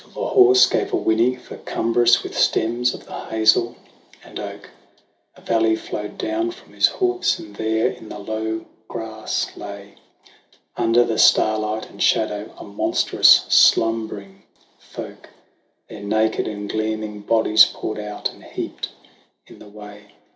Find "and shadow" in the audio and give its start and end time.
11.87-12.51